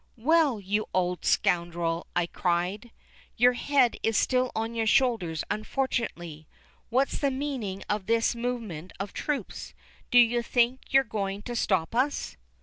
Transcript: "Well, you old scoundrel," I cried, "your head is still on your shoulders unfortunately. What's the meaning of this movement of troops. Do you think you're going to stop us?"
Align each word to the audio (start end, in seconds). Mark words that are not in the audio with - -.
"Well, 0.17 0.59
you 0.59 0.87
old 0.95 1.25
scoundrel," 1.25 2.07
I 2.15 2.25
cried, 2.25 2.89
"your 3.37 3.53
head 3.53 3.97
is 4.01 4.17
still 4.17 4.51
on 4.55 4.73
your 4.73 4.87
shoulders 4.87 5.43
unfortunately. 5.51 6.47
What's 6.89 7.19
the 7.19 7.29
meaning 7.29 7.83
of 7.87 8.07
this 8.07 8.33
movement 8.33 8.93
of 8.99 9.13
troops. 9.13 9.75
Do 10.09 10.17
you 10.17 10.41
think 10.41 10.79
you're 10.91 11.03
going 11.03 11.43
to 11.43 11.55
stop 11.55 11.93
us?" 11.93 12.35